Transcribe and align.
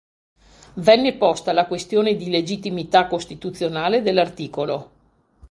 Venne 0.77 1.13
posta 1.15 1.51
la 1.53 1.67
questione 1.67 2.15
di 2.15 2.31
legittimità 2.31 3.05
costituzionale 3.05 4.01
dell'art. 4.01 4.89